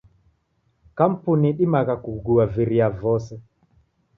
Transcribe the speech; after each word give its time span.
Kampuni 0.97 1.45
idimagha 1.53 1.95
kugua 2.03 2.45
viria 2.55 2.87
vose. 3.01 3.35